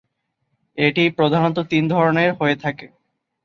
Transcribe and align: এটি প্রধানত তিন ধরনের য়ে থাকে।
এটি 0.77 1.03
প্রধানত 1.17 1.57
তিন 1.71 1.83
ধরনের 1.87 2.29
য়ে 2.39 2.55
থাকে। 2.55 2.87